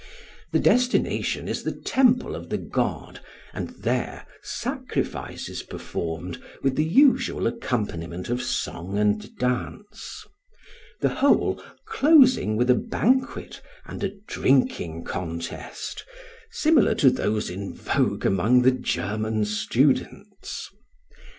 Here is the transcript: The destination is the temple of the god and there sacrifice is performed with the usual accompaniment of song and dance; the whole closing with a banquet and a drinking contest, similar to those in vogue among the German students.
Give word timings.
The 0.51 0.57
destination 0.57 1.47
is 1.47 1.61
the 1.61 1.79
temple 1.79 2.35
of 2.35 2.49
the 2.49 2.57
god 2.57 3.19
and 3.53 3.69
there 3.69 4.25
sacrifice 4.41 5.47
is 5.47 5.61
performed 5.61 6.41
with 6.63 6.75
the 6.75 6.83
usual 6.83 7.45
accompaniment 7.45 8.27
of 8.27 8.41
song 8.41 8.97
and 8.97 9.37
dance; 9.37 10.25
the 11.01 11.09
whole 11.09 11.61
closing 11.85 12.55
with 12.57 12.71
a 12.71 12.73
banquet 12.73 13.61
and 13.85 14.03
a 14.03 14.15
drinking 14.27 15.03
contest, 15.03 16.03
similar 16.49 16.95
to 16.95 17.11
those 17.11 17.51
in 17.51 17.71
vogue 17.75 18.25
among 18.25 18.63
the 18.63 18.71
German 18.71 19.45
students. 19.45 20.67